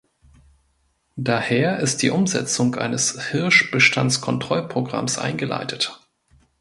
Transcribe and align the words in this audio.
Daher 1.15 1.77
ist 1.79 2.01
die 2.01 2.09
Umsetzung 2.09 2.73
eines 2.73 3.21
Hirschbestandskontrollprogramms 3.27 5.19
eingeleitet. 5.19 5.99